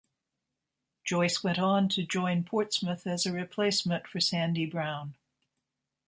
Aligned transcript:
Joyce 1.03 1.43
went 1.43 1.59
on 1.59 1.87
to 1.89 2.01
join 2.01 2.43
Portsmouth 2.43 3.05
as 3.05 3.27
a 3.27 3.31
replacement 3.31 4.07
for 4.07 4.19
Sandy 4.19 4.65
Brown. 4.65 5.13